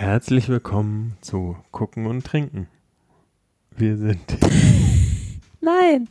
[0.00, 2.68] Herzlich willkommen zu Gucken und Trinken.
[3.76, 4.18] Wir sind.
[5.60, 6.08] Nein.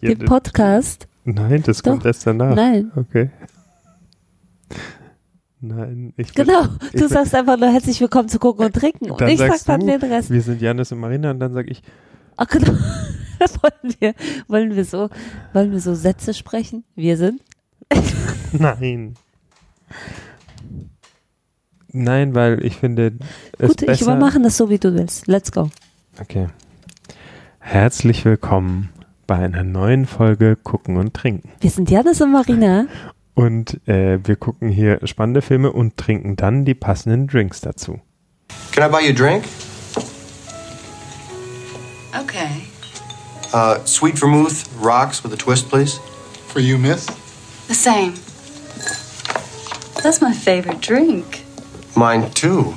[0.00, 1.06] Ja, Den Podcast.
[1.22, 1.92] Nein, das Doch.
[1.92, 2.56] kommt erst danach.
[2.56, 2.90] Nein.
[2.96, 3.30] Okay.
[5.60, 6.64] Nein, ich Genau.
[6.92, 9.12] ich Du sagst einfach nur herzlich willkommen zu Gucken und Trinken.
[9.12, 10.30] Und ich sag dann du, den Rest.
[10.30, 11.84] Wir sind Janis und Marina und dann sage ich,
[12.36, 12.72] Ach genau.
[13.62, 14.14] wollen wir,
[14.48, 15.08] wollen wir so,
[15.52, 16.82] wollen wir so Sätze sprechen?
[16.96, 17.40] Wir sind?
[18.50, 19.14] nein.
[21.96, 23.14] Nein, weil ich finde
[23.58, 24.04] es Gut, ich besser.
[24.04, 25.26] übermachen das so, wie du willst.
[25.26, 25.70] Let's go.
[26.20, 26.48] Okay.
[27.58, 28.90] Herzlich willkommen
[29.26, 31.50] bei einer neuen Folge Gucken und Trinken.
[31.60, 32.86] Wir sind Janis und Marina.
[33.34, 38.00] Und äh, wir gucken hier spannende Filme und trinken dann die passenden Drinks dazu.
[38.72, 39.44] Can I buy you a drink?
[42.20, 42.48] Okay.
[43.54, 45.98] Uh, sweet vermouth, rocks with a twist, please.
[46.48, 47.06] For you, miss?
[47.68, 48.12] The same.
[50.02, 51.45] That's my favorite drink.
[51.96, 52.74] Mine too.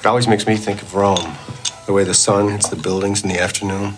[0.00, 1.26] It always makes me think of Rome.
[1.86, 3.94] The way the sun hits the buildings in the afternoon.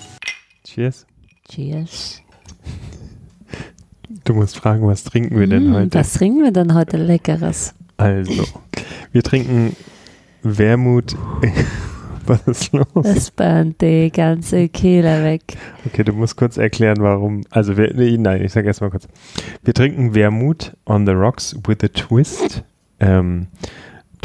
[0.65, 1.07] Cheers.
[1.49, 2.21] Cheers.
[4.25, 5.99] Du musst fragen, was trinken wir denn Mm, heute?
[5.99, 7.75] Was trinken wir denn heute Leckeres?
[7.97, 8.45] Also,
[9.13, 9.75] wir trinken
[10.43, 11.17] Wermut.
[12.27, 12.87] was ist los?
[13.03, 15.43] Das burnt die ganze Kehle weg.
[15.85, 17.43] Okay, du musst kurz erklären, warum.
[17.51, 19.09] Also, wir, nee, nein, ich sage erstmal kurz.
[19.65, 22.63] Wir trinken Wermut on the rocks with a twist.
[23.01, 23.49] Ähm,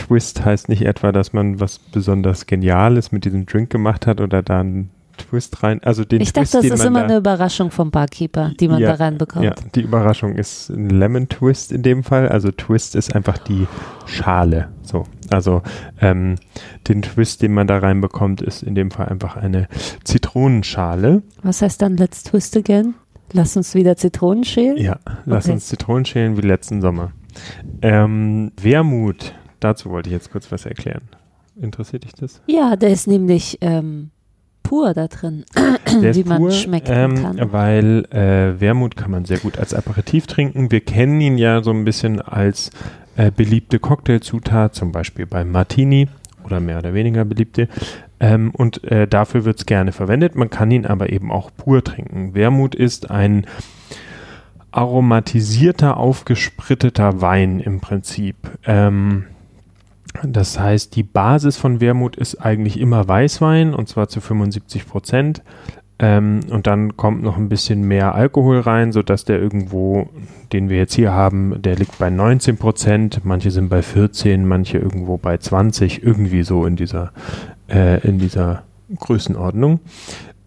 [0.07, 4.41] Twist heißt nicht etwa, dass man was besonders Geniales mit diesem Drink gemacht hat oder
[4.41, 5.81] da einen Twist rein.
[5.83, 8.79] Also den Ich Twist, dachte, das ist immer da, eine Überraschung vom Barkeeper, die man
[8.79, 9.45] Ja, da reinbekommt.
[9.45, 12.29] Ja, die Überraschung ist ein Lemon Twist in dem Fall.
[12.29, 13.67] Also Twist ist einfach die
[14.05, 14.69] Schale.
[14.81, 15.61] So, also
[15.99, 16.35] ähm,
[16.87, 19.67] den Twist, den man da reinbekommt, ist in dem Fall einfach eine
[20.03, 21.21] Zitronenschale.
[21.43, 22.95] Was heißt dann Let's Twist Again?
[23.33, 24.77] Lass uns wieder Zitronen schälen?
[24.77, 25.53] Ja, lass Okay.
[25.53, 27.11] uns Zitronen schälen wie letzten Sommer.
[27.81, 31.03] Ähm, Wermut, dazu wollte ich jetzt kurz was erklären.
[31.55, 32.41] Interessiert dich das?
[32.47, 34.11] Ja, der ist nämlich ähm,
[34.63, 35.45] pur da drin,
[36.01, 37.51] wie man pur, schmecken ähm, kann.
[37.51, 40.71] Weil äh, Wermut kann man sehr gut als Aperitif trinken.
[40.71, 42.71] Wir kennen ihn ja so ein bisschen als
[43.15, 46.07] äh, beliebte Cocktailzutat, zum Beispiel beim Martini
[46.43, 47.67] oder mehr oder weniger beliebte.
[48.19, 50.35] Ähm, und äh, dafür wird es gerne verwendet.
[50.35, 52.33] Man kann ihn aber eben auch pur trinken.
[52.33, 53.45] Wermut ist ein
[54.71, 58.35] aromatisierter, aufgespritteter Wein im Prinzip.
[58.65, 59.25] Ähm,
[60.23, 65.41] das heißt, die Basis von Wermut ist eigentlich immer Weißwein und zwar zu 75 Prozent.
[65.99, 70.09] Ähm, und dann kommt noch ein bisschen mehr Alkohol rein, sodass der irgendwo,
[70.51, 73.21] den wir jetzt hier haben, der liegt bei 19 Prozent.
[73.23, 77.11] Manche sind bei 14, manche irgendwo bei 20, irgendwie so in dieser,
[77.69, 78.63] äh, in dieser
[78.99, 79.79] Größenordnung.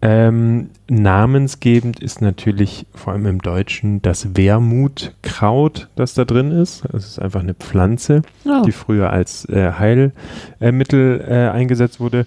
[0.01, 6.85] Ähm, namensgebend ist natürlich vor allem im Deutschen das Wermutkraut, das da drin ist.
[6.93, 8.61] Es ist einfach eine Pflanze Oh.
[8.65, 9.71] die früher als äh,
[10.59, 12.25] Heilmittel äh, eingesetzt wurde.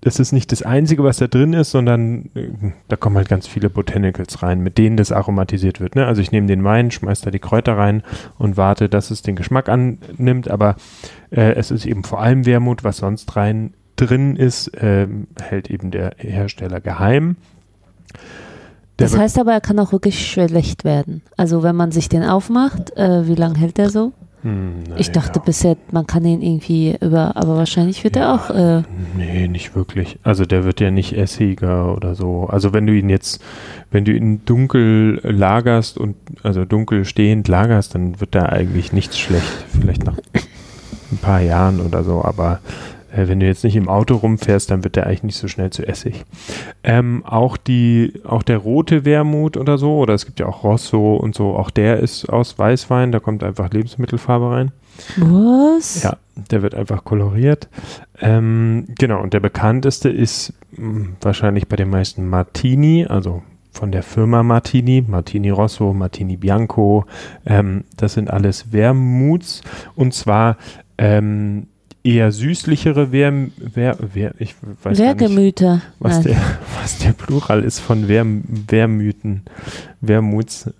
[0.00, 2.48] Das ist nicht das Einzige, was da drin ist, sondern äh,
[2.88, 5.94] da kommen halt ganz viele Botanicals rein, mit denen das aromatisiert wird.
[5.96, 6.06] Ne?
[6.06, 8.02] Also ich nehme den Wein, schmeiß da die Kräuter rein
[8.36, 10.76] und warte, dass es den Geschmack annimmt, aber
[11.30, 15.90] äh, es ist eben vor allem Wermut, was sonst rein drin ist, ähm, hält eben
[15.90, 17.36] der Hersteller geheim.
[18.98, 21.22] Der das heißt aber, er kann auch wirklich schlecht werden.
[21.36, 24.12] Also wenn man sich den aufmacht, äh, wie lange hält der so?
[24.42, 25.42] Hm, Ich dachte naja.
[25.46, 28.82] bisher, man kann den irgendwie über, aber wahrscheinlich wird er auch, äh,
[29.16, 30.18] Nee, nicht wirklich.
[30.22, 32.46] Also der wird ja nicht essiger oder so.
[32.48, 33.42] Also wenn du ihn jetzt,
[33.90, 39.18] wenn du ihn dunkel lagerst und also dunkel stehend lagerst, dann wird da eigentlich nichts
[39.18, 39.50] schlecht.
[39.80, 40.18] Vielleicht nach
[41.10, 42.60] ein paar Jahren oder so, aber
[43.14, 45.70] äh, wenn du jetzt nicht im Auto rumfährst, dann wird der eigentlich nicht so schnell
[45.70, 46.24] zu Essig.
[46.82, 51.14] Ähm, auch die, auch der rote Wermut oder so, oder es gibt ja auch Rosso
[51.16, 54.72] und so, auch der ist aus Weißwein, da kommt einfach Lebensmittelfarbe rein.
[55.16, 56.02] was?
[56.02, 56.16] Ja,
[56.50, 57.68] der wird einfach koloriert.
[58.20, 64.04] Ähm, genau, und der bekannteste ist mh, wahrscheinlich bei den meisten Martini, also von der
[64.04, 67.06] Firma Martini, Martini Rosso, Martini Bianco.
[67.44, 69.62] Ähm, das sind alles Wermuts
[69.96, 70.56] und zwar
[70.96, 71.66] ähm,
[72.04, 75.80] eher süßlichere Werm, Wer, Wer, ich weiß gar nicht, Wergemüter.
[75.98, 76.36] was der,
[76.80, 79.42] was der Plural ist von Werm, Wermüten,
[80.00, 80.70] Wermuts.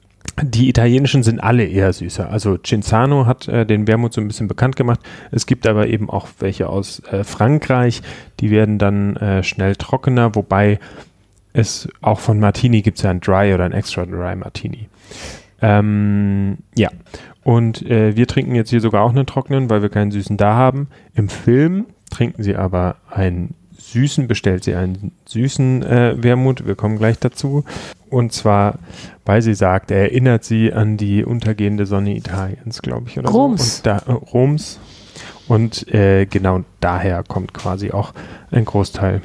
[0.43, 2.29] Die italienischen sind alle eher süßer.
[2.29, 5.01] Also Cinzano hat äh, den Wermut so ein bisschen bekannt gemacht.
[5.31, 8.03] Es gibt aber eben auch welche aus äh, Frankreich,
[8.41, 10.79] die werden dann äh, schnell trockener, wobei
[11.53, 14.89] es auch von Martini gibt es ja ein Dry oder ein Extra Dry Martini.
[15.65, 16.91] Ähm, ja,
[17.43, 20.55] und äh, wir trinken jetzt hier sogar auch einen trockenen, weil wir keinen süßen da
[20.55, 20.89] haben.
[21.15, 26.67] Im Film trinken sie aber einen süßen, bestellt sie einen süßen äh, Wermut.
[26.67, 27.65] Wir kommen gleich dazu.
[28.11, 28.79] Und zwar,
[29.25, 33.19] weil sie sagt, er erinnert sie an die untergehende Sonne Italiens, glaube ich.
[33.19, 33.77] Oder Roms.
[33.77, 33.79] So.
[33.79, 34.79] Und da, äh, Roms.
[35.49, 38.13] Und äh, genau daher kommt quasi auch
[38.51, 39.23] ein Großteil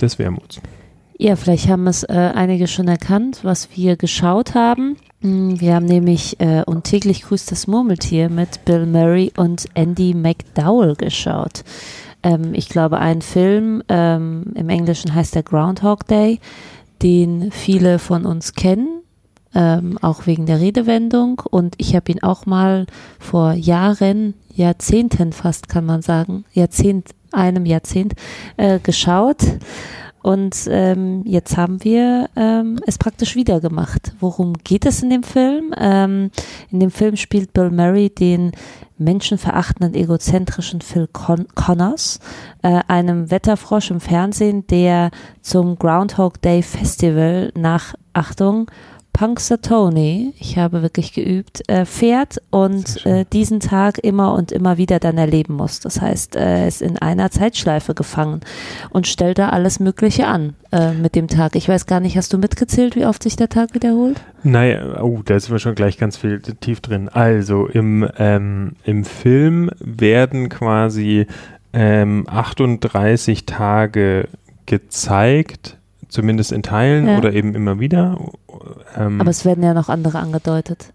[0.00, 0.60] des Wermuts.
[1.18, 4.96] Ja, vielleicht haben es äh, einige schon erkannt, was wir geschaut haben.
[5.22, 10.14] Mm, Wir haben nämlich äh, Und täglich grüßt das Murmeltier mit Bill Murray und Andy
[10.14, 11.64] McDowell geschaut.
[12.22, 16.40] Ähm, ich glaube, ein Film, ähm, im Englischen heißt der Groundhog Day,
[17.02, 19.02] den viele von uns kennen,
[19.54, 21.40] ähm, auch wegen der Redewendung.
[21.50, 22.86] Und ich habe ihn auch mal
[23.18, 28.14] vor Jahren, Jahrzehnten fast kann man sagen, Jahrzehnt, einem Jahrzehnt
[28.56, 29.38] äh, geschaut.
[30.22, 34.12] Und ähm, jetzt haben wir ähm, es praktisch wieder gemacht.
[34.20, 35.74] Worum geht es in dem Film?
[35.76, 36.30] Ähm,
[36.70, 38.52] in dem Film spielt Bill Murray den
[38.98, 42.20] menschenverachtenden, egozentrischen Phil Con Connors,
[42.62, 45.10] äh, einem Wetterfrosch im Fernsehen, der
[45.40, 48.70] zum Groundhog Day Festival nach, Achtung,
[49.12, 54.98] Punxsutawney, ich habe wirklich geübt, äh, fährt und äh, diesen Tag immer und immer wieder
[54.98, 55.80] dann erleben muss.
[55.80, 58.40] Das heißt, er ist in einer Zeitschleife gefangen
[58.90, 61.56] und stellt da alles Mögliche an äh, mit dem Tag.
[61.56, 64.20] Ich weiß gar nicht, hast du mitgezählt, wie oft sich der Tag wiederholt?
[64.42, 67.08] Naja, oh, da sind wir schon gleich ganz viel tief drin.
[67.10, 71.26] Also im, ähm, im Film werden quasi
[71.74, 74.28] ähm, 38 Tage
[74.66, 75.78] gezeigt,
[76.12, 77.18] zumindest in Teilen Ja.
[77.18, 78.18] oder eben immer wieder.
[78.96, 80.92] Ähm, Aber es werden ja noch andere angedeutet.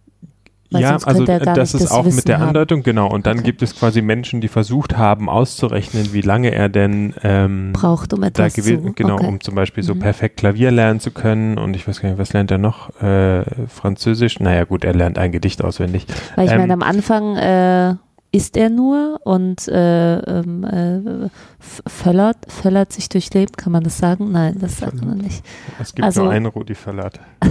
[0.69, 2.49] Weil ja, also er gar das ist das auch Wissen mit der haben.
[2.49, 3.09] Andeutung, genau.
[3.09, 3.45] Und dann Okay.
[3.45, 8.19] gibt es quasi Menschen, die versucht haben auszurechnen, wie lange er denn ähm, Braucht, um
[8.19, 8.93] da etwas gewesen, zu...
[8.93, 9.27] genau, okay.
[9.27, 9.99] um zum Beispiel so Mhm.
[9.99, 11.57] perfekt Klavier lernen zu können.
[11.57, 12.89] Und ich weiß gar nicht, was lernt er noch?
[13.01, 14.41] Äh, Französisch?
[14.41, 16.05] Naja, gut, er lernt ein Gedicht auswendig.
[16.35, 17.95] Weil ich ähm, meine, am Anfang äh,
[18.31, 21.25] isst er nur und äh, ähm, äh,
[21.59, 24.31] f- völlert, völlert sich durchs Leben, kann man das sagen?
[24.31, 25.44] Nein, das sagt man nicht.
[25.79, 27.19] Es gibt Also- nur einen Rudi Verlat.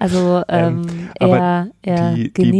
[0.00, 2.58] Also ähm, aber er, er Die, die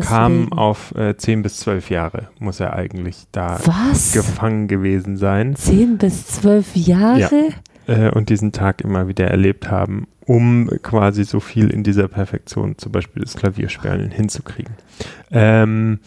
[0.00, 0.52] kamen Leben.
[0.52, 4.12] auf äh, 10 bis 12 Jahre, muss er eigentlich da Was?
[4.12, 5.56] gefangen gewesen sein.
[5.56, 7.48] Zehn bis zwölf Jahre?
[7.88, 12.78] äh, und diesen Tag immer wieder erlebt haben, um quasi so viel in dieser Perfektion,
[12.78, 14.74] zum Beispiel das Klavierspielen, hinzukriegen.
[15.32, 15.98] Ähm,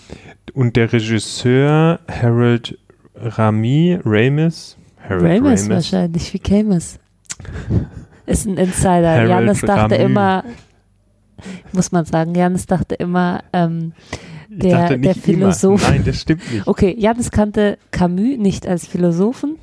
[0.53, 2.77] und der Regisseur Harold
[3.15, 6.33] Rami, Ramis, Harold Ramis Ramis, wahrscheinlich.
[6.33, 6.99] Wie käme es?
[8.25, 9.11] Ist ein Insider.
[9.11, 9.99] Harold Janis dachte Ramis.
[9.99, 10.43] immer,
[11.73, 13.91] muss man sagen, Janis dachte immer, ähm,
[14.47, 15.51] der- der nicht immer.
[15.51, 15.89] Philosoph.
[15.89, 16.65] Nein, das stimmt nicht.
[16.67, 19.57] okay, Janis kannte Camus nicht als Philosophen.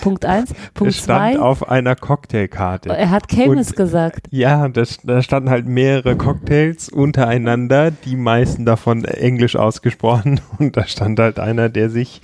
[0.00, 0.52] Punkt eins.
[0.74, 2.90] Punkt es stand zwei, auf einer Cocktailkarte.
[2.90, 4.26] er hat Camus Und- gesagt.
[4.30, 10.40] Ja, das, da standen halt mehrere Cocktails untereinander, die meisten davon englisch ausgesprochen.
[10.58, 12.20] Und da stand halt einer, der sich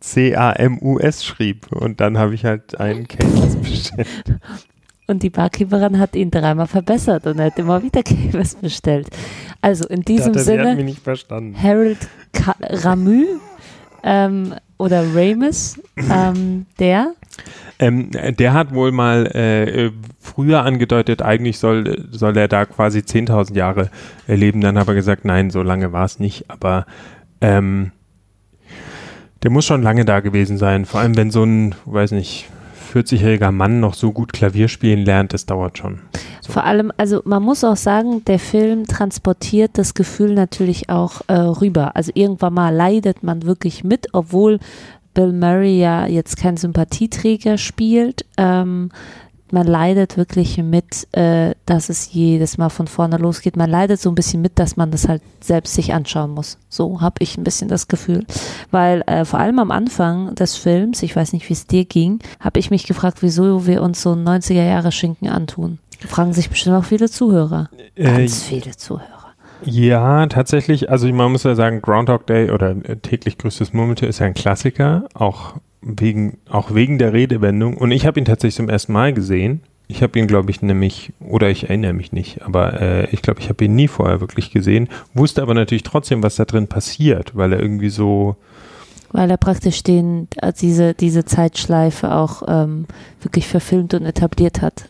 [0.00, 1.70] C-A-M-U-S schrieb.
[1.72, 4.08] Und dann habe ich halt einen Camus bestellt.
[5.06, 9.08] Und die Barkeeperin hat ihn dreimal verbessert und er hat immer wieder Camus bestellt.
[9.62, 10.94] Also in diesem Dachte, Sinne.
[11.62, 11.96] Harold
[12.34, 13.24] Ka Ramu
[14.02, 15.80] ähm, oder Ramis,
[16.10, 17.14] ähm, der
[17.80, 19.90] Ähm, der hat wohl mal äh,
[20.20, 23.90] früher angedeutet, eigentlich soll, soll er da quasi 10.000 Jahre
[24.26, 24.60] äh, leben.
[24.60, 26.50] Dann hat er gesagt, nein, so lange war es nicht.
[26.50, 26.86] Aber
[27.40, 27.92] ähm,
[29.42, 30.84] der muss schon lange da gewesen sein.
[30.84, 32.48] Vor allem, wenn so ein, weiß nicht,
[32.92, 36.00] 40-jähriger Mann noch so gut Klavier spielen lernt, das dauert schon.
[36.40, 36.52] So.
[36.52, 41.34] Vor allem, also man muss auch sagen, der Film transportiert das Gefühl natürlich auch äh,
[41.34, 41.96] rüber.
[41.96, 44.58] Also irgendwann mal leidet man wirklich mit, obwohl
[45.14, 48.24] Bill Murray ja jetzt kein Sympathieträger spielt.
[48.36, 48.90] Ähm,
[49.52, 53.56] man leidet wirklich mit, äh, dass es jedes Mal von vorne losgeht.
[53.56, 56.58] Man leidet so ein bisschen mit, dass man das halt selbst sich anschauen muss.
[56.68, 58.24] So habe ich ein bisschen das Gefühl.
[58.70, 62.18] Weil äh, vor allem am Anfang des Films, ich weiß nicht, wie es dir ging,
[62.40, 65.78] habe ich mich gefragt, wieso wir uns so 90er-Jahre-Schinken antun.
[66.06, 67.70] Fragen sich bestimmt auch viele Zuhörer.
[67.94, 69.34] Äh, Ganz viele Zuhörer.
[69.64, 70.90] ja, tatsächlich.
[70.90, 74.34] Also man muss ja sagen, Groundhog Day oder äh, täglich grüßtes Murmeltier ist ja ein
[74.34, 77.76] Klassiker, auch wegen, auch wegen der Redewendung.
[77.76, 79.62] Und ich habe ihn tatsächlich zum ersten Mal gesehen.
[79.86, 83.40] Ich habe ihn, glaube ich, nämlich, oder ich erinnere mich nicht, aber äh, ich glaube,
[83.40, 87.34] ich habe ihn nie vorher wirklich gesehen, wusste aber natürlich trotzdem, was da drin passiert,
[87.34, 88.36] weil er irgendwie so,
[89.12, 92.86] Weil er praktisch den, äh, diese, diese Zeitschleife auch ähm,
[93.22, 94.84] wirklich verfilmt und etabliert hat.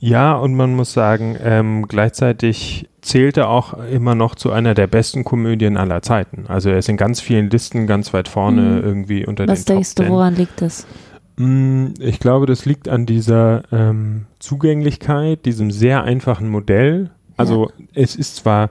[0.00, 4.86] Ja, und man muss sagen, ähm, gleichzeitig zählt er auch immer noch zu einer der
[4.88, 6.44] besten Komödien aller Zeiten.
[6.48, 8.82] Also er ist in ganz vielen Listen ganz weit vorne Mhm.
[8.84, 10.86] irgendwie unter Was den denkst Top du, woran liegt das?
[11.36, 11.86] 10.
[11.88, 17.10] Mm, Ich glaube, das liegt an dieser ähm, Zugänglichkeit, diesem sehr einfachen Modell.
[17.36, 18.70] Also es ist zwar,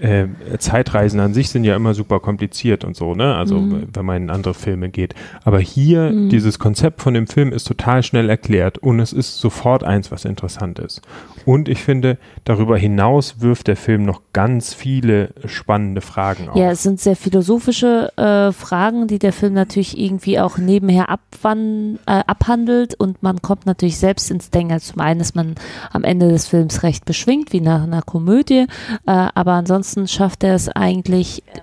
[0.00, 0.26] äh,
[0.58, 3.34] Zeitreisen an sich sind ja immer super kompliziert und so, ne?
[3.34, 3.88] Also Mhm.
[3.92, 5.14] wenn man in andere Filme geht.
[5.44, 6.28] Aber hier, Mhm.
[6.28, 10.24] dieses Konzept von dem Film ist total schnell erklärt und es ist sofort eins, was
[10.24, 11.02] interessant ist.
[11.44, 16.56] Und ich finde, darüber hinaus wirft der Film noch ganz viele spannende Fragen auf.
[16.56, 21.98] Ja, es sind sehr philosophische äh, Fragen, die der Film natürlich irgendwie auch nebenher abwan
[22.06, 24.78] äh, abhandelt und man kommt natürlich selbst ins Denken.
[24.78, 25.54] Zum einen ist man
[25.90, 28.66] am Ende des Films recht beschwingt, wie nach einer Komödie,
[29.06, 31.60] äh, aber ansonsten schafft er es eigentlich äh,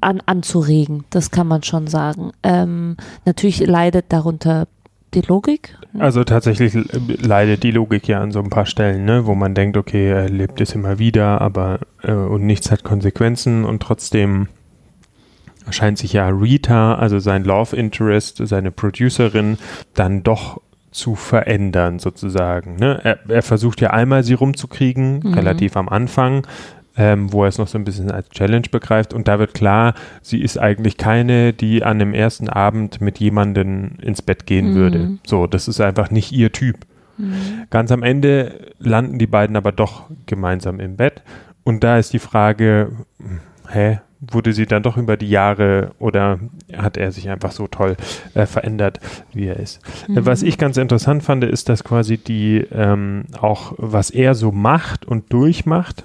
[0.00, 2.32] an, anzuregen, das kann man schon sagen.
[2.42, 4.68] Ähm, natürlich leidet darunter
[5.14, 5.76] die Logik.
[5.98, 6.74] Also tatsächlich
[7.22, 10.28] leidet die Logik ja an so ein paar Stellen, ne, wo man denkt, okay, er
[10.28, 14.48] lebt es immer wieder, aber äh, und nichts hat Konsequenzen und trotzdem
[15.70, 19.58] scheint sich ja Rita, also sein Love Interest, seine Producerin,
[19.94, 20.60] dann doch
[20.92, 22.76] zu verändern sozusagen.
[22.76, 23.00] Ne?
[23.02, 25.34] Er, er versucht ja einmal sie rumzukriegen, Mhm.
[25.34, 26.46] relativ am Anfang,
[26.96, 29.94] ähm, wo er es noch so ein bisschen als Challenge begreift und da wird klar,
[30.22, 34.74] sie ist eigentlich keine, die an dem ersten Abend mit jemandem ins Bett gehen Mhm.
[34.74, 35.10] würde.
[35.26, 36.76] So, das ist einfach nicht ihr Typ.
[37.18, 37.34] Mhm.
[37.70, 41.22] Ganz am Ende landen die beiden aber doch gemeinsam im Bett.
[41.64, 42.92] Und da ist die Frage,
[43.68, 46.38] hä, wurde sie dann doch über die Jahre oder
[46.74, 47.96] hat er sich einfach so toll
[48.34, 49.00] äh, verändert,
[49.34, 49.80] wie er ist?
[50.08, 54.52] Äh, Was ich ganz interessant fand, ist, dass quasi die ähm, auch, was er so
[54.52, 56.04] macht und durchmacht,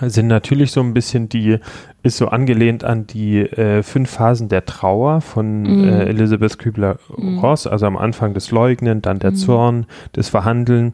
[0.00, 1.58] sind natürlich so ein bisschen die,
[2.02, 5.84] ist so angelehnt an die äh, fünf Phasen der Trauer von Mhm.
[5.84, 9.36] äh, Elisabeth Kübler-Ross, also am Anfang das Leugnen, dann der Mhm.
[9.36, 10.92] Zorn, das Verhandeln,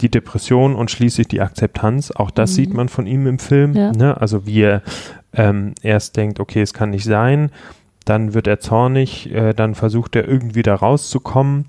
[0.00, 2.10] die Depression und schließlich die Akzeptanz.
[2.10, 2.54] Auch das Mhm.
[2.54, 3.74] sieht man von ihm im Film.
[3.74, 3.92] Ja.
[3.92, 4.20] Ne?
[4.20, 4.82] Also wie er
[5.36, 7.50] ähm, erst denkt, okay, es kann nicht sein,
[8.04, 11.66] dann wird er zornig, äh, dann versucht er irgendwie da rauszukommen.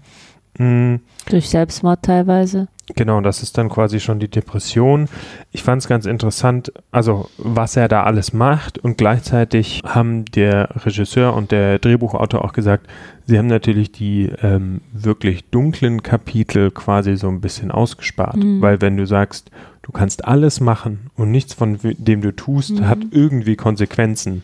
[0.57, 0.95] Mm,
[1.29, 2.67] Durch Selbstmord teilweise.
[2.95, 5.09] Genau, das ist dann quasi schon die Depression.
[5.51, 10.69] Ich fand es ganz interessant, also was er da alles macht und gleichzeitig haben der
[10.85, 12.85] Regisseur und der Drehbuchautor auch gesagt,
[13.25, 18.61] sie haben natürlich die ähm, wirklich dunklen Kapitel quasi so ein bisschen ausgespart, Mhm.
[18.61, 19.49] weil wenn du sagst,
[19.85, 22.87] du kannst alles machen und nichts von dem du tust Mhm.
[22.87, 24.41] hat irgendwie Konsequenzen,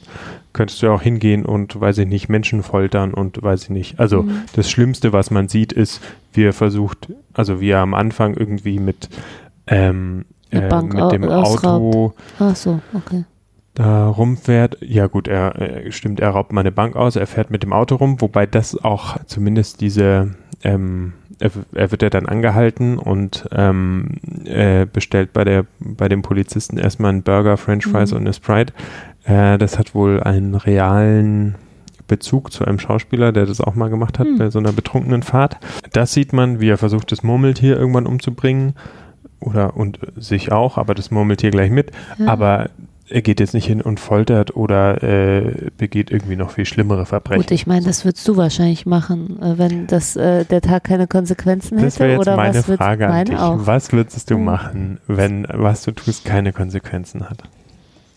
[0.53, 3.99] könntest du auch hingehen und, weiß ich nicht, Menschen foltern und weiß ich nicht.
[3.99, 4.41] Also Mhm.
[4.53, 5.99] das Schlimmste, was man sieht, ist,
[6.33, 9.09] wie er versucht, also wie er am Anfang irgendwie mit,
[9.65, 13.23] ähm, äh, mit dem au- Auto Ach so, okay.
[13.73, 14.77] da rumfährt.
[14.81, 17.73] Ja gut, er äh, stimmt, er raubt mal eine Bank aus, er fährt mit dem
[17.73, 23.47] Auto rum, wobei das auch zumindest diese, ähm, er, er wird ja dann angehalten und
[23.51, 28.17] ähm, äh, bestellt bei der bei dem Polizisten erstmal einen Burger, French Fries Mhm.
[28.17, 28.73] und eine Sprite.
[29.25, 31.55] Äh, das hat wohl einen realen
[32.07, 34.37] Bezug zu einem Schauspieler, der das auch mal gemacht hat Hm.
[34.37, 35.57] bei so einer betrunkenen Fahrt.
[35.93, 38.73] Das sieht man, wie er versucht, das Murmeltier irgendwann umzubringen.
[39.39, 41.91] Oder und sich auch, aber das Murmeltier gleich mit.
[42.19, 42.27] Ja.
[42.27, 42.69] Aber
[43.11, 47.41] er geht jetzt nicht hin und foltert oder äh, begeht irgendwie noch viel schlimmere Verbrechen.
[47.41, 51.07] Gut, ich meine, das würdest du wahrscheinlich machen, äh, wenn das äh, der Tag keine
[51.07, 51.87] Konsequenzen hätte.
[51.87, 53.39] das wäre jetzt oder meine Frage an meine dich.
[53.39, 53.57] Auch.
[53.65, 54.45] Was würdest du Hm.
[54.45, 57.43] machen, wenn was du tust keine Konsequenzen hat?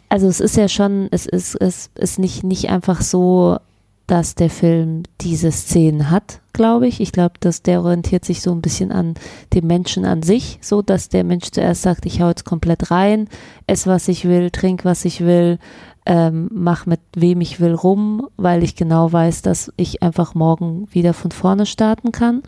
[0.08, 3.58] Also es ist ja schon, es ist, es ist nicht, nicht einfach so,
[4.06, 7.00] dass der Film diese Szenen hat, glaube ich.
[7.00, 9.14] Ich glaube, dass der orientiert sich so ein bisschen an
[9.54, 13.28] dem Menschen an sich, so dass der Mensch zuerst sagt, ich hau jetzt komplett rein,
[13.66, 15.58] ess was ich will, trink was ich will,
[16.06, 20.86] ähm, mach mit wem ich will rum, weil ich genau weiß, dass ich einfach morgen
[20.92, 22.42] wieder von vorne starten kann.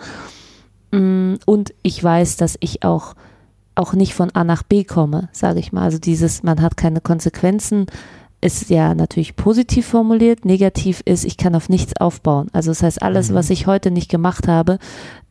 [0.92, 3.14] Mm, Und ich weiß, dass ich auch
[3.78, 5.82] auch nicht von A nach B komme, sage ich mal.
[5.82, 7.86] Also dieses, man hat keine Konsequenzen,
[8.54, 10.44] ist ja natürlich positiv formuliert.
[10.44, 12.48] Negativ ist, ich kann auf nichts aufbauen.
[12.52, 13.34] Also das heißt, alles, Mhm.
[13.34, 14.78] was ich heute nicht gemacht habe,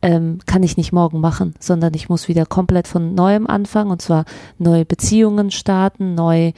[0.02, 4.02] ähm, kann ich nicht morgen machen, sondern ich muss wieder komplett von neuem anfangen und
[4.02, 4.24] zwar
[4.58, 6.52] neue Beziehungen starten, neu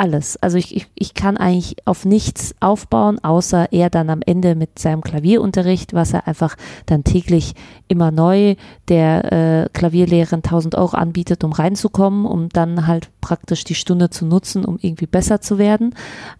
[0.00, 0.38] alles.
[0.38, 4.78] Also ich, ich, ich kann eigentlich auf nichts aufbauen, außer er dann am Ende mit
[4.78, 7.52] seinem Klavierunterricht, was er einfach dann täglich
[7.86, 8.56] immer neu
[8.88, 14.24] der äh, Klavierlehrerin 1000 Euro anbietet, um reinzukommen, um dann halt praktisch die Stunde zu
[14.24, 15.94] nutzen, um irgendwie besser zu werden.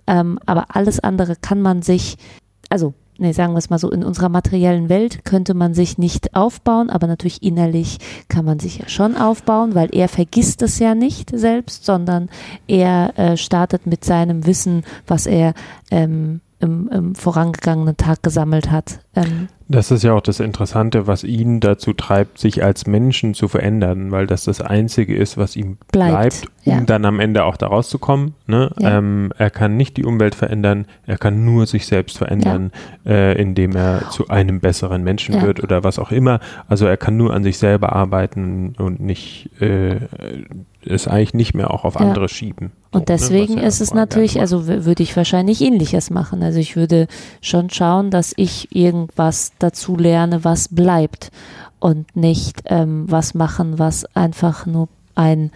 [0.07, 2.17] Ähm, aber alles andere kann man sich,
[2.71, 6.35] also nee, sagen wir es mal so, in unserer materiellen Welt könnte man sich nicht
[6.35, 7.99] aufbauen, aber natürlich innerlich
[8.29, 12.29] kann man sich ja schon aufbauen, weil er vergisst es ja nicht selbst, sondern
[12.67, 15.55] er äh, startet mit seinem Wissen, was er
[15.91, 19.00] ähm, im, im vorangegangenen Tag gesammelt hat.
[19.17, 23.49] Ähm, Das ist ja auch das Interessante, was ihn dazu treibt, sich als Menschen zu
[23.49, 26.81] verändern, weil das das Einzige ist, was ihm Bleibt, bleibt, um ja.
[26.83, 28.35] dann am Ende auch da rauszukommen.
[28.47, 28.71] Ne?
[28.79, 28.99] Ja.
[28.99, 32.73] Ähm, er kann nicht die Umwelt verändern, er kann nur sich selbst verändern,
[33.07, 35.43] äh, indem er zu einem besseren Menschen Ja.
[35.43, 36.40] wird oder was auch immer.
[36.69, 40.00] Also er kann nur an sich selber arbeiten und nicht äh,
[40.84, 42.00] es eigentlich nicht mehr auch auf Ja.
[42.00, 42.72] andere schieben.
[42.92, 46.42] So, Und deswegen ne, was er ist es natürlich, also würde ich wahrscheinlich ähnliches machen.
[46.42, 47.06] Also ich würde
[47.40, 51.30] schon schauen, dass ich irgendwas dazu lerne, was bleibt
[51.78, 55.50] und nicht ähm, was machen, was einfach nur ein,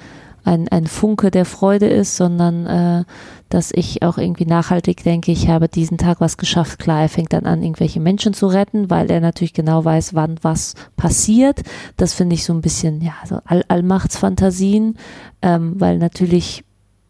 [0.45, 3.05] ein, ein Funke der Freude ist, sondern äh,
[3.49, 6.79] dass ich auch irgendwie nachhaltig denke, ich habe diesen Tag was geschafft.
[6.79, 10.37] Klar, er fängt dann an, irgendwelche Menschen zu retten, weil er natürlich genau weiß, wann
[10.43, 11.63] was passiert.
[11.97, 14.99] Das finde ich so ein bisschen, ja, so All Allmachtsfantasien,
[15.43, 16.65] ähm, weil natürlich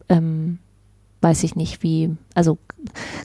[0.09, 0.59] ähm,
[1.25, 2.59] weiß ich nicht, wie, also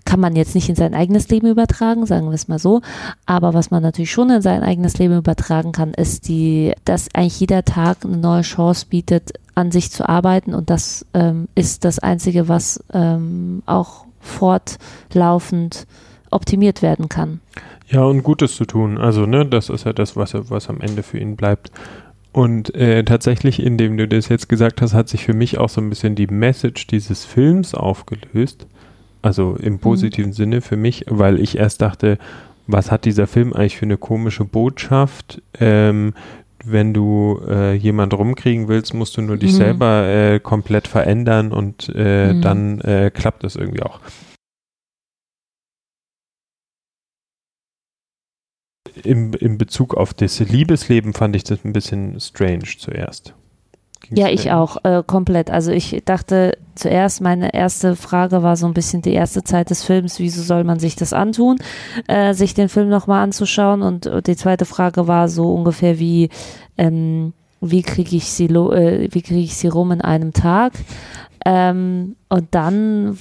[0.06, 2.80] kann man jetzt nicht in sein eigenes Leben übertragen, sagen wir es mal so.
[3.26, 7.38] Aber was man natürlich schon in sein eigenes Leben übertragen kann, ist die, dass eigentlich
[7.40, 10.54] jeder Tag eine neue Chance bietet, an sich zu arbeiten.
[10.54, 15.86] Und das ähm, ist das Einzige, was ähm, auch fortlaufend
[16.30, 17.40] optimiert werden kann.
[17.86, 18.96] Ja, und Gutes zu tun.
[18.96, 21.70] Also, ne, das ist ja das, was, was am Ende für ihn bleibt.
[22.32, 25.80] Und äh, tatsächlich, indem du das jetzt gesagt hast, hat sich für mich auch so
[25.80, 28.66] ein bisschen die Message dieses Films aufgelöst.
[29.22, 32.18] Also im positiven Sinne für mich, weil ich erst dachte,
[32.66, 35.42] was hat dieser Film eigentlich für eine komische Botschaft?
[35.58, 36.14] Ähm,
[36.64, 39.56] wenn du äh, jemand rumkriegen willst, musst du nur dich Mhm.
[39.56, 42.40] selber äh, komplett verändern und äh, Mhm.
[42.42, 43.98] dann äh, klappt das irgendwie auch.
[49.04, 53.34] Im, Im Bezug auf das Liebesleben fand ich das ein bisschen strange zuerst.
[54.00, 55.50] Ging's Ja, ich auch, äh, komplett.
[55.50, 59.84] Also ich dachte zuerst, meine erste Frage war so ein bisschen die erste Zeit des
[59.84, 61.58] Films, wieso soll man sich das antun,
[62.08, 63.82] äh, sich den Film nochmal anzuschauen?
[63.82, 66.30] Und äh, die zweite Frage war so ungefähr wie,
[66.78, 70.72] ähm, wie kriege ich sie lo äh, wie kriege ich sie rum in einem Tag?
[71.44, 73.18] Ähm, und dann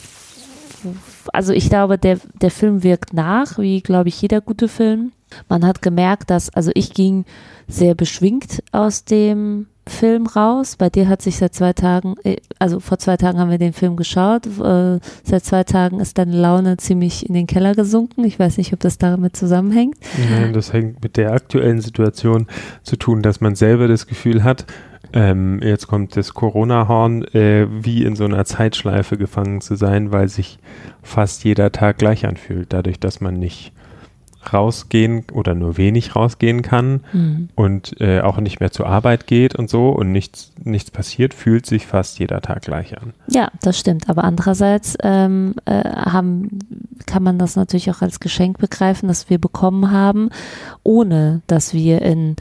[1.34, 5.12] also ich glaube, der, der Film wirkt nach, wie glaube ich jeder gute Film.
[5.48, 7.26] Man hat gemerkt, dass, also ich ging
[7.68, 10.76] sehr beschwingt aus dem Film raus.
[10.78, 13.74] Bei dir hat sich seit zwei Tagen, äh, also vor zwei Tagen haben wir den
[13.74, 14.46] Film geschaut.
[14.46, 18.24] Äh, seit zwei Tagen ist deine Laune ziemlich in den Keller gesunken.
[18.24, 19.98] Ich weiß nicht, ob das damit zusammenhängt.
[20.30, 22.48] Nein, das hängt mit der aktuellen Situation
[22.84, 24.66] zu tun, dass man selber das Gefühl hat,
[25.14, 30.28] ähm, jetzt kommt das Corona-Horn, äh, wie in so einer Zeitschleife gefangen zu sein, weil
[30.30, 30.60] sich
[31.02, 33.72] fast jeder Tag gleich anfühlt, dadurch, dass man nicht
[34.54, 37.50] rausgehen oder nur wenig rausgehen kann Mhm.
[37.56, 41.66] und äh, auch nicht mehr zur Arbeit geht und so und nichts, nichts passiert, fühlt
[41.66, 43.14] sich fast jeder Tag gleich an.
[43.28, 44.10] Ja, das stimmt.
[44.10, 46.60] Aber andererseits ähm, äh, haben,
[47.06, 50.30] kann man das natürlich auch als Geschenk begreifen, das wir bekommen haben,
[50.84, 52.38] ohne dass wir in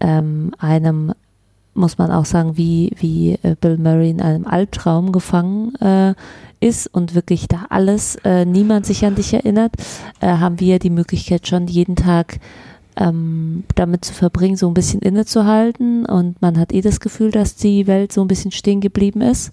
[0.00, 1.12] ähm, einem,
[1.76, 6.14] muss man auch sagen, wie, wie äh, Bill Murray in einem Albtraum gefangen äh,
[6.60, 9.74] ist und wirklich da alles, äh, niemand sich an dich erinnert,
[10.20, 12.38] äh, haben wir die Möglichkeit schon jeden Tag
[12.96, 17.56] ähm, damit zu verbringen, so ein bisschen innezuhalten und man hat eh das Gefühl, dass
[17.56, 19.52] die Welt so ein bisschen stehen geblieben ist.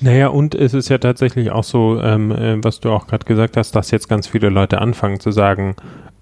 [0.00, 3.56] Naja, und es ist ja tatsächlich auch so, ähm, äh, was du auch gerade gesagt
[3.56, 5.74] hast, dass jetzt ganz viele Leute anfangen zu sagen,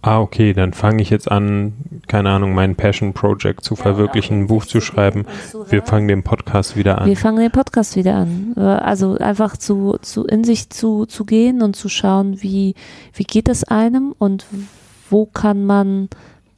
[0.03, 1.73] ah, okay, dann fange ich jetzt an,
[2.07, 5.27] keine Ahnung, mein Passion Project zu verwirklichen, ein Buch zu schreiben.
[5.69, 7.09] Wir fangen den Podcast wieder an.
[7.09, 8.55] Wir fangen den Podcast wieder an.
[8.57, 12.75] Also einfach zu, zu in sich zu, zu gehen und zu schauen, wie,
[13.15, 14.47] wie geht es einem und
[15.11, 16.09] wo kann man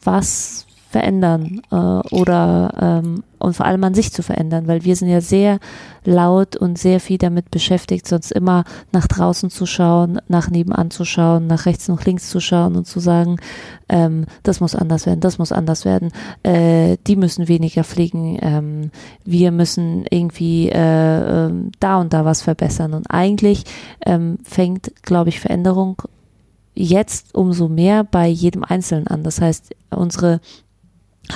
[0.02, 5.08] was verändern äh, oder ähm, und vor allem an sich zu verändern, weil wir sind
[5.08, 5.60] ja sehr
[6.04, 11.04] laut und sehr viel damit beschäftigt, sonst immer nach draußen zu schauen, nach nebenan zu
[11.04, 13.36] schauen, nach rechts und links zu schauen und zu sagen,
[13.88, 16.10] ähm, das muss anders werden, das muss anders werden,
[16.42, 18.90] äh, die müssen weniger fliegen, ähm,
[19.24, 23.64] wir müssen irgendwie äh, ähm, da und da was verbessern und eigentlich
[24.04, 26.02] ähm, fängt, glaube ich, Veränderung
[26.74, 29.22] jetzt umso mehr bei jedem Einzelnen an.
[29.22, 30.40] Das heißt, unsere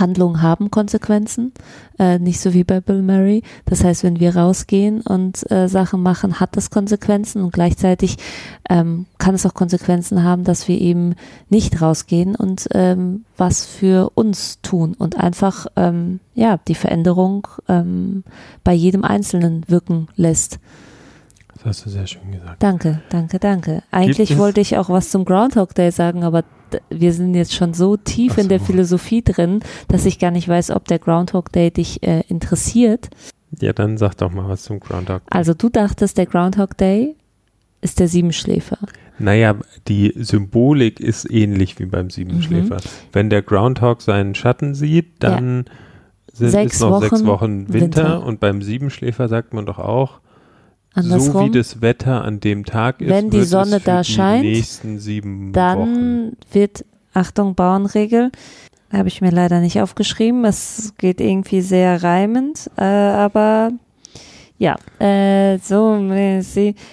[0.00, 1.52] Handlungen haben Konsequenzen,
[1.98, 3.42] äh, nicht so wie bei Bill Murray.
[3.64, 8.16] Das heißt, wenn wir rausgehen und äh, Sachen machen, hat das Konsequenzen und gleichzeitig
[8.68, 11.14] ähm, kann es auch Konsequenzen haben, dass wir eben
[11.48, 18.24] nicht rausgehen und ähm, was für uns tun und einfach ähm, ja die Veränderung ähm,
[18.62, 20.58] bei jedem Einzelnen wirken lässt.
[21.64, 22.62] Das hast du sehr schön gesagt.
[22.62, 23.82] Danke, danke, danke.
[23.90, 26.44] Eigentlich wollte ich auch was zum Groundhog Day sagen, aber
[26.90, 28.66] wir sind jetzt schon so tief Ach in der so.
[28.66, 33.08] Philosophie drin, dass ich gar nicht weiß, ob der Groundhog Day dich äh, interessiert.
[33.60, 35.22] Ja, dann sag doch mal was zum Groundhog.
[35.22, 35.38] Day.
[35.38, 37.16] Also du dachtest, der Groundhog Day
[37.80, 38.78] ist der Siebenschläfer.
[39.18, 39.56] Naja,
[39.88, 42.76] die Symbolik ist ähnlich wie beim Siebenschläfer.
[42.76, 42.88] Mhm.
[43.12, 45.64] Wenn der Groundhog seinen Schatten sieht, dann
[46.30, 48.26] sind Sechs es noch sechs Wochen Wochen Winter, Winter.
[48.26, 50.20] und beim Siebenschläfer sagt man doch auch,
[50.94, 54.98] so Andersrum, wie das Wetter an dem Tag ist, Wenn die Sonne da scheint, nächsten
[54.98, 55.52] sieben Wochen.
[55.52, 58.30] dann wird, Achtung, Bauernregel,
[58.92, 63.72] habe ich mir leider nicht aufgeschrieben, es geht irgendwie sehr reimend, äh, aber
[64.56, 65.98] ja, äh, so,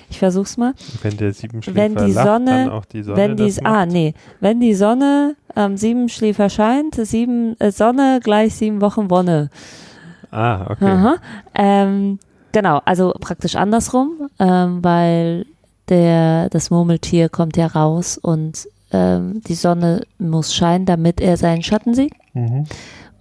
[0.10, 0.74] ich versuch's mal.
[1.04, 4.16] Wenn der Siebenschläfer Wenn die lacht, Sonne- dann auch die Sonne wenn die, ah, nee,
[4.40, 9.52] wenn die Sonne am Siebenschläfer scheint, sieben, äh, Sonne gleich sieben Wochen Wonne.
[10.32, 11.18] Ah, okay.
[11.54, 12.18] Ähm,
[12.52, 15.46] genau, also praktisch andersrum, ähm, weil
[15.90, 21.64] der, das Murmeltier kommt ja raus und ähm, die Sonne muss scheinen, damit er seinen
[21.64, 22.14] Schatten sieht.
[22.34, 22.66] Mhm.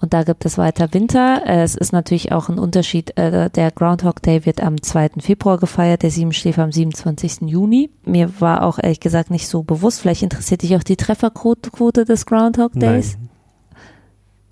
[0.01, 1.43] Und da gibt es weiter Winter.
[1.45, 3.17] Äh, Es ist natürlich auch ein Unterschied.
[3.19, 5.11] Äh, Der Groundhog Day wird am 2.
[5.21, 7.43] Februar gefeiert, der Siebenschläfer am 27.
[7.43, 7.91] Juni.
[8.05, 10.01] Mir war auch ehrlich gesagt nicht so bewusst.
[10.01, 13.19] Vielleicht interessiert dich auch die Trefferquote Quote des Groundhog Days.
[13.19, 13.29] Nein.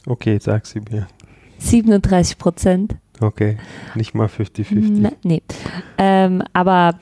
[0.07, 1.07] Okay, sag sie mir.
[1.59, 2.97] 37 Prozent.
[3.21, 3.57] Okay,
[3.95, 5.01] nicht mal 50-50.
[5.01, 5.43] Ne, nee.
[5.99, 6.99] Ähm, aber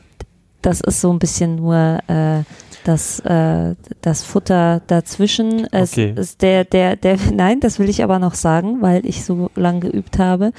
[0.63, 2.43] das ist so ein bisschen nur äh,
[2.85, 5.67] das, äh, das Futter dazwischen.
[5.73, 6.15] Es Okay.
[6.17, 9.81] ist der, der, der, nein, das will ich aber noch sagen, weil ich so lange
[9.81, 10.53] geübt habe.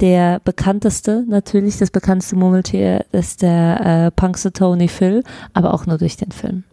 [0.00, 5.22] Der bekannteste, natürlich, das bekannteste Murmeltier ist der äh, Punxsutawney Phil,
[5.54, 6.64] aber auch nur durch den Film.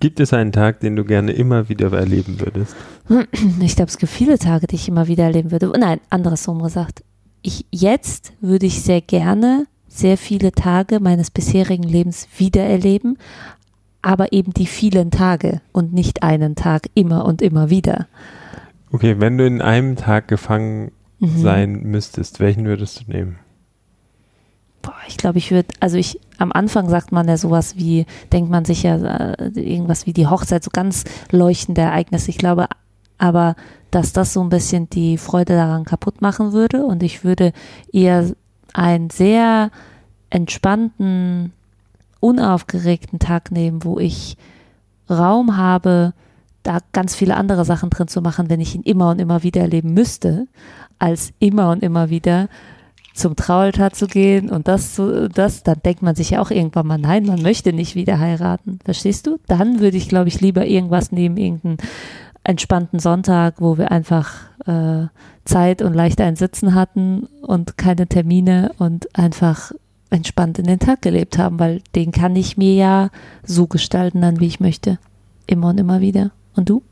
[0.00, 2.74] Gibt es einen Tag, den du gerne immer wieder erleben würdest?
[3.60, 5.72] Ich glaube, es gibt viele Tage, die ich immer wieder erleben würde.
[5.78, 7.04] Nein, andersrum gesagt.
[7.42, 13.18] Ich, jetzt würde ich sehr gerne sehr viele Tage meines bisherigen Lebens wiedererleben,
[14.00, 18.06] aber eben die vielen Tage und nicht einen Tag immer und immer wieder.
[18.90, 21.38] Okay, wenn du in einem Tag gefangen Mhm.
[21.40, 23.38] sein müsstest, welchen würdest du nehmen?
[24.82, 28.50] Boah, ich glaube, ich würde, also ich, am Anfang sagt man ja sowas wie, denkt
[28.50, 32.30] man sich ja äh, irgendwas wie die Hochzeit, so ganz leuchtende Ereignisse.
[32.30, 32.66] Ich glaube
[33.16, 33.54] aber,
[33.92, 37.52] dass das so ein bisschen die Freude daran kaputt machen würde und ich würde
[37.92, 38.26] eher
[38.74, 39.70] einen sehr
[40.30, 41.52] entspannten,
[42.18, 44.36] unaufgeregten Tag nehmen, wo ich
[45.08, 46.12] Raum habe,
[46.64, 49.60] da ganz viele andere Sachen drin zu machen, wenn ich ihn immer und immer wieder
[49.60, 50.48] erleben müsste,
[50.98, 52.48] als immer und immer wieder
[53.14, 56.86] zum Traualtar zu gehen und das zu, das, dann denkt man sich ja auch irgendwann
[56.86, 58.78] mal, nein, man möchte nicht wieder heiraten.
[58.84, 59.38] Verstehst du?
[59.46, 61.76] Dann würde ich, glaube ich, lieber irgendwas nehmen, irgendeinen
[62.44, 64.32] entspannten Sonntag, wo wir einfach
[64.66, 65.06] äh,
[65.44, 69.72] Zeit und leicht ein Sitzen hatten und keine Termine und einfach
[70.10, 73.10] entspannt in den Tag gelebt haben, weil den kann ich mir ja
[73.44, 74.98] so gestalten, dann wie ich möchte.
[75.46, 76.30] Immer und immer wieder.
[76.54, 76.82] Und du?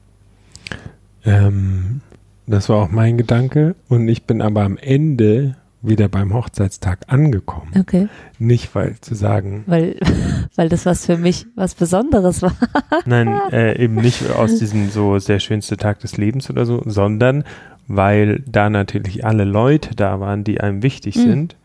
[1.25, 2.01] Ähm,
[2.47, 7.73] das war auch mein Gedanke und ich bin aber am Ende wieder beim Hochzeitstag angekommen.
[7.79, 8.09] Okay.
[8.39, 9.97] Nicht, weil zu sagen, Weil,
[10.57, 12.55] weil das was für mich was Besonderes war.
[13.07, 17.45] nein, äh, eben nicht aus diesem so sehr schönste Tag des Lebens oder so, sondern
[17.89, 21.21] weil da natürlich alle Leute da waren, die einem wichtig Mhm.
[21.23, 21.57] sind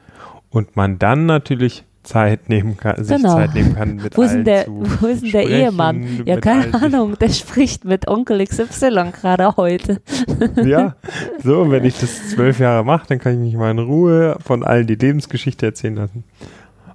[0.49, 3.35] und man dann natürlich Zeit nehmen kann, sich Genau.
[3.35, 6.23] Zeit nehmen kann mit Wo ist allen denn der, wo ist denn der Ehemann?
[6.25, 10.01] Ja, keine Ahnung, der spricht mit Onkel XY gerade heute.
[10.63, 10.95] Ja,
[11.43, 14.63] so, wenn ich das zwölf Jahre mache, dann kann ich mich mal in Ruhe von
[14.63, 16.23] allen die Lebensgeschichte erzählen lassen.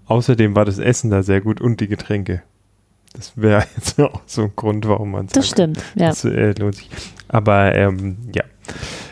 [0.06, 2.42] Außerdem war das Essen da sehr gut und die Getränke.
[3.14, 6.08] Das wäre jetzt auch so ein Grund, warum man Das stimmt, ja.
[6.08, 6.90] Das äh, lohnt sich.
[7.28, 8.44] Aber ähm, ja,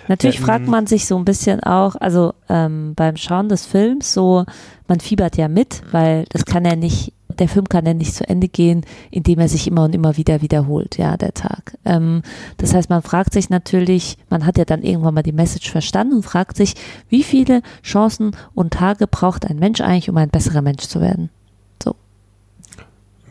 [0.08, 4.12] Natürlich Ähm, fragt man sich so ein bisschen auch, also ähm, beim Schauen des Films,
[4.12, 4.44] so,
[4.88, 8.28] man fiebert ja mit, weil das kann ja nicht, der Film kann ja nicht zu
[8.28, 11.76] Ende gehen, indem er sich immer und immer wieder wiederholt, ja, der Tag.
[11.84, 12.22] Ähm,
[12.56, 16.14] das heißt, man fragt sich natürlich, man hat ja dann irgendwann mal die Message verstanden
[16.14, 16.74] und fragt sich,
[17.08, 21.30] wie viele Chancen und Tage braucht ein Mensch eigentlich, um ein besserer Mensch zu werden?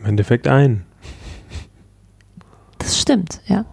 [0.00, 0.84] im Endeffekt ein.
[2.78, 3.64] Das stimmt, ja.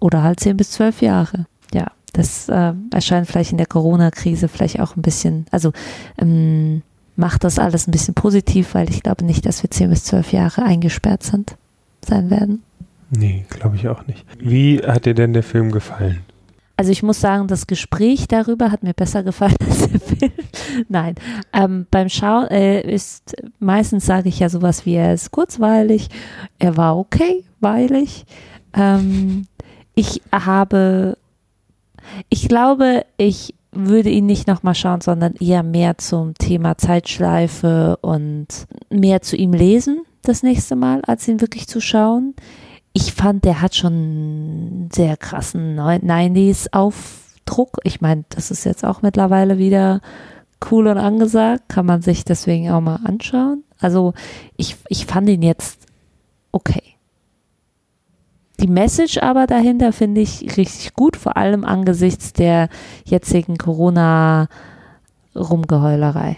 [0.00, 1.46] Oder halt zehn bis zwölf Jahre.
[1.72, 5.72] Ja, das äh, erscheint vielleicht in der Corona-Krise vielleicht auch ein bisschen, also
[6.18, 6.82] ähm,
[7.20, 10.32] macht das alles ein bisschen positiv, weil ich glaube nicht, dass wir zehn bis zwölf
[10.32, 11.56] Jahre eingesperrt sind,
[12.04, 12.62] sein werden.
[13.10, 14.24] Nee, glaube ich auch nicht.
[14.38, 16.20] Wie hat dir denn der Film gefallen?
[16.76, 20.32] Also ich muss sagen, das Gespräch darüber hat mir besser gefallen als der Film.
[20.88, 21.14] Nein,
[21.52, 26.08] ähm, beim Schauen äh, ist meistens sage ich ja sowas wie er ist kurzweilig,
[26.58, 28.24] er war okay, weilig.
[28.72, 29.46] Ähm,
[29.94, 31.18] ich habe,
[32.30, 38.46] ich glaube, ich würde ihn nicht nochmal schauen, sondern eher mehr zum Thema Zeitschleife und
[38.90, 42.34] mehr zu ihm lesen das nächste Mal, als ihn wirklich zu schauen.
[42.92, 47.78] Ich fand, der hat schon einen sehr krassen 90s-Aufdruck.
[47.84, 50.00] Ich meine, das ist jetzt auch mittlerweile wieder
[50.70, 51.68] cool und angesagt.
[51.68, 53.64] Kann man sich deswegen auch mal anschauen.
[53.78, 54.12] Also
[54.56, 55.86] ich, ich fand ihn jetzt
[56.52, 56.82] okay.
[58.60, 62.68] Die Message aber dahinter finde ich richtig gut, vor allem angesichts der
[63.06, 66.36] jetzigen Corona-Rumgeheulerei.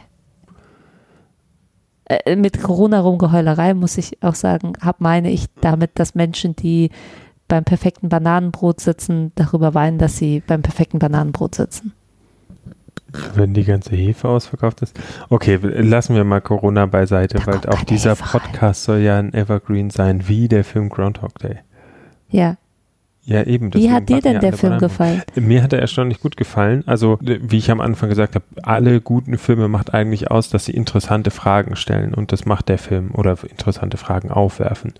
[2.05, 6.91] Äh, mit Corona-Rumgeheulerei muss ich auch sagen, hab meine ich damit, dass Menschen, die
[7.49, 11.93] beim perfekten Bananenbrot sitzen, darüber weinen, dass sie beim perfekten Bananenbrot sitzen.
[13.35, 14.99] Wenn die ganze Hefe ausverkauft ist.
[15.29, 18.17] Okay, lassen wir mal Corona beiseite, Da weil auch dieser.
[18.17, 21.59] Podcast soll ja ein Evergreen sein, wie der Film Groundhog Day.
[22.33, 22.57] Ja.
[23.25, 23.73] Ja, eben.
[23.73, 25.23] Wie hat dir denn der Film gefallen?
[25.37, 26.83] Mir hat er erstaunlich gut gefallen.
[26.87, 30.73] Also, wie ich am Anfang gesagt habe, alle guten Filme macht eigentlich aus, dass sie
[30.73, 32.15] interessante Fragen stellen.
[32.15, 34.95] Und das macht der Film oder interessante Fragen aufwerfen.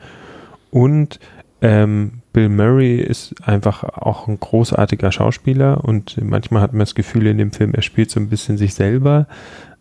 [0.71, 1.19] Und
[1.63, 5.83] ähm, Bill Murray ist einfach auch ein großartiger Schauspieler.
[5.85, 8.75] Und manchmal hat man das Gefühl in dem Film, er spielt so ein bisschen sich
[8.75, 9.27] selber.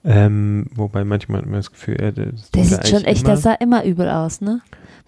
[0.03, 3.33] Ähm, wobei manchmal hat man das Gefühl, er das Der sieht schon echt, immer.
[3.33, 4.61] der sah immer übel aus, ne?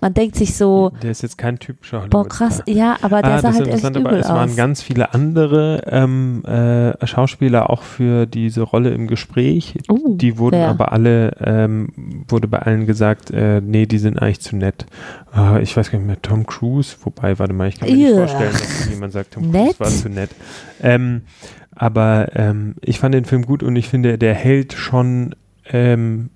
[0.04, 3.40] Man denkt sich so, Der ist jetzt kein typischer boah krass, ja, aber der ah,
[3.40, 7.84] sah halt echt interessant, aber übel es waren ganz viele andere ähm, äh, Schauspieler auch
[7.84, 9.78] für diese Rolle im Gespräch.
[9.90, 10.68] Uh, Die wurden wer?
[10.68, 14.88] aber alle, ähm, wurde bei allen gesagt, äh, nee, die sind eigentlich zu nett.
[15.32, 18.12] Ah, ich weiß gar nicht mehr, Tom Cruise, wobei, warte mal, ich kann mir nicht
[18.12, 18.18] Ugh.
[18.18, 19.78] vorstellen, dass jemand sagt, Tom Nett?
[19.78, 20.32] Cruise war zu nett.
[20.82, 21.22] Ähm,
[21.74, 25.34] aber ähm, ich fand den Film gut und ich finde, der hält schon
[25.72, 26.30] ähm,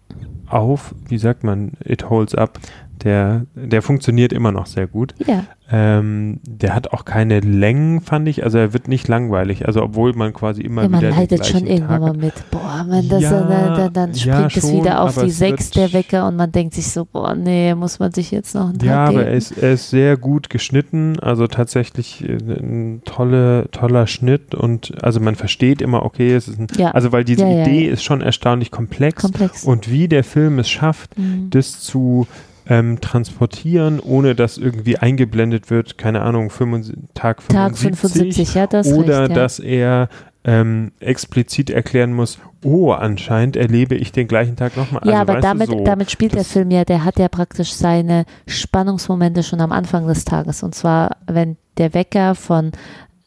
[0.48, 2.60] auf, wie sagt man, it holds up.
[3.04, 5.14] Der, der funktioniert immer noch sehr gut.
[5.26, 8.44] Ja, Ähm, der hat auch keine Längen, fand ich.
[8.46, 9.68] Also er wird nicht langweilig.
[9.68, 12.18] Also obwohl man quasi immer ja man wieder den leidet schon gleichen irgendwann Tag mal
[12.18, 12.34] mit.
[12.52, 15.38] Boah, wenn das Ja, dann, dann, dann ja, springt es schon, wieder auf die es
[15.38, 18.70] sechs der Wecker und man denkt sich so, boah, nee, muss man sich jetzt noch
[18.70, 23.02] einen Tag Ja, aber er ist, er ist sehr gut geschnitten, also tatsächlich äh, ein
[23.04, 26.92] tolle, toller Schnitt und also man versteht immer, okay, es ist ein, Ja.
[26.92, 27.92] also weil diese Ja, ja, Idee ja.
[27.94, 29.66] ist schon erstaunlich komplex, komplex.
[29.66, 31.50] und wie der Film es schafft, Mhm.
[31.50, 32.26] das zu
[32.70, 38.68] ähm, transportieren, ohne dass irgendwie eingeblendet wird, keine Ahnung, 75, Tag 75, Tag 75, ja,
[38.68, 39.36] das oder recht, ja.
[39.36, 40.10] dass er
[40.44, 45.02] ähm, explizit erklären muss, oh, anscheinend erlebe ich den gleichen Tag nochmal.
[45.06, 48.26] Ja, also, aber damit, so, damit spielt der Film ja, der hat ja praktisch seine
[48.48, 50.64] Spannungsmomente schon am Anfang des Tages.
[50.64, 52.72] Und zwar, wenn der Wecker von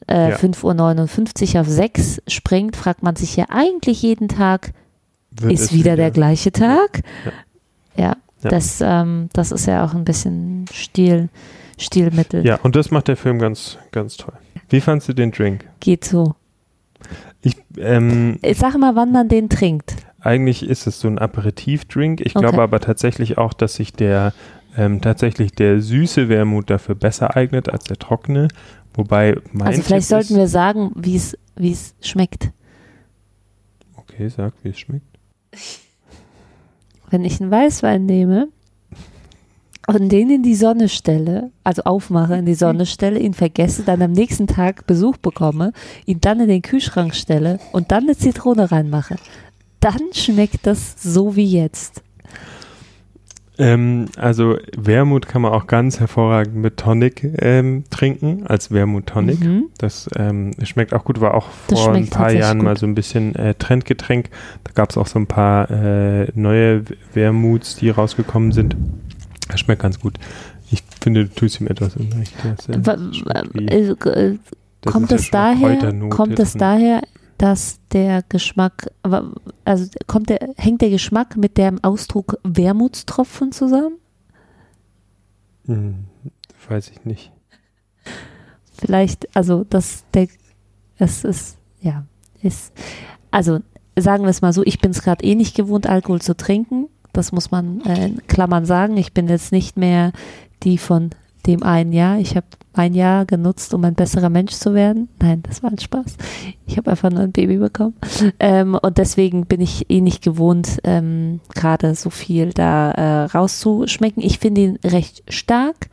[0.09, 0.37] äh, Ja.
[0.37, 4.73] 5.59 Uhr auf 6 springt, fragt man sich ja eigentlich jeden Tag,
[5.31, 7.03] wird ist es wieder der gleiche Tag?
[7.97, 8.17] Ja, Ja.
[8.49, 11.29] Das, ähm, das ist ja auch ein bisschen Stil,
[11.79, 12.45] Stilmittel.
[12.47, 14.35] Ja, und das macht der Film ganz, ganz toll.
[14.69, 15.65] Wie fandst du den Drink?
[15.81, 16.35] Geht so.
[17.43, 19.97] Ich, ähm, Ich sag mal, wann man den trinkt.
[20.21, 22.21] eigentlich ist es so ein Aperitivdrink.
[22.21, 22.45] Ich Okay.
[22.47, 24.33] glaube aber tatsächlich auch, dass sich der
[24.77, 28.49] ähm, tatsächlich der süße Wermut dafür besser eignet als der trockene.
[28.95, 32.51] Wobei mein Also vielleicht Tipp sollten ist, wir sagen, wie es wie es schmeckt.
[33.97, 35.07] Okay, sag, wie es schmeckt.
[37.11, 38.49] Wenn ich einen Weißwein nehme
[39.87, 44.01] und den in die Sonne stelle, also aufmache, in die Sonne stelle, ihn vergesse, dann
[44.01, 45.73] am nächsten Tag Besuch bekomme,
[46.07, 49.17] ihn dann in den Kühlschrank stelle und dann eine Zitrone reinmache,
[49.81, 52.03] dann schmeckt das so wie jetzt.
[53.61, 59.41] Ähm, also Wermut kann man auch ganz hervorragend mit Tonic ähm, trinken, als Wermut Tonic.
[59.41, 59.67] Mhm.
[59.77, 62.79] Das ähm, schmeckt auch gut, war auch vor ein paar Jahren mal gut.
[62.79, 64.31] so ein bisschen äh, Trendgetränk.
[64.65, 68.77] Da gab es auch so ein paar äh, neue Wermuts, die rausgekommen sind.
[69.49, 70.15] Das schmeckt ganz gut.
[70.71, 72.35] Ich finde, du tust ihm etwas Unrecht.
[72.43, 74.39] Das, äh, äh, äh,
[74.81, 77.03] das kommt es daher, kommt es daher,
[77.41, 78.93] dass der Geschmack,
[79.65, 83.97] also kommt der, hängt der Geschmack mit dem Ausdruck Wermutstropfen zusammen?
[85.65, 86.05] Hm,
[86.69, 87.33] weiß ich nicht.
[88.73, 90.29] Vielleicht, also das, der,
[90.99, 92.05] es ist, ja,
[92.43, 92.75] ist,
[93.31, 93.61] also
[93.97, 96.89] sagen wir es mal so, ich bin es gerade eh nicht gewohnt, Alkohol zu trinken.
[97.15, 98.99] Das muss man äh, in Klammern sagen.
[98.99, 100.13] Ich bin jetzt nicht mehr
[100.63, 101.11] die von
[101.47, 102.19] dem einen Jahr.
[102.19, 105.09] Ich habe ein Jahr genutzt, um ein besserer Mensch zu werden.
[105.21, 106.17] Nein, das war ein Spaß.
[106.67, 107.95] Ich habe einfach nur ein Baby bekommen.
[108.39, 114.23] Ähm, und deswegen bin ich eh nicht gewohnt, ähm, gerade so viel da äh, rauszuschmecken.
[114.23, 115.89] Ich finde ihn recht stark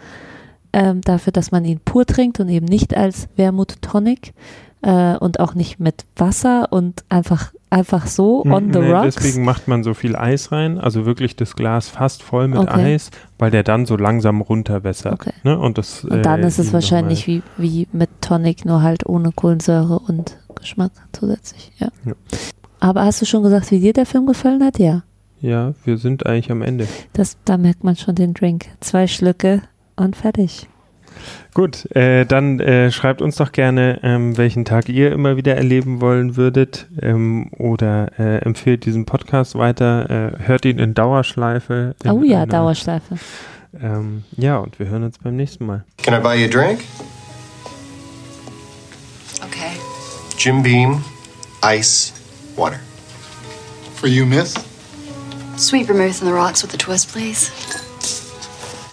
[0.74, 4.34] ähm, dafür, dass man ihn pur trinkt und eben nicht als Wermut Tonic
[4.82, 9.16] äh, und auch nicht mit Wasser und einfach einfach so on the Nee, rocks.
[9.16, 12.96] Deswegen macht man so viel Eis rein, also wirklich das Glas fast voll mit Okay.
[12.96, 15.14] Eis, weil der dann so langsam runterwässert.
[15.14, 15.34] Okay.
[15.44, 15.58] Ne?
[15.58, 19.32] Und, das, Und dann äh, ist es wahrscheinlich wie, wie mit Tonic, nur halt ohne
[19.32, 21.72] Kohlensäure und Geschmack zusätzlich.
[21.78, 21.90] Ja.
[22.06, 22.14] Ja.
[22.80, 24.80] Aber hast du schon gesagt, wie dir der Film gefallen hat?
[24.80, 25.04] Ja.
[25.40, 26.88] Ja, wir sind eigentlich am Ende.
[27.14, 28.66] Das, da merkt man schon den Drink.
[28.80, 29.62] Zwei Schlücke
[29.96, 30.68] und fertig.
[31.54, 36.02] Gut, äh, dann äh, schreibt uns doch gerne, ähm, welchen Tag ihr immer wieder erleben
[36.02, 41.96] wollen würdet ähm, oder äh, empfehlt diesen Podcast weiter, äh, hört ihn in Dauerschleife.
[42.04, 43.18] In Oh ja, einer- Dauerschleife.
[43.82, 45.84] Ähm, ja, und wir hören uns beim nächsten Mal.
[46.04, 46.80] Can I buy you a drink?
[49.44, 49.72] Okay.
[50.38, 51.04] Jim Beam,
[51.64, 52.14] ice,
[52.56, 52.80] water.
[53.96, 54.54] For you, miss?
[55.58, 57.52] Sweet vermouth on the rocks with a twist, please.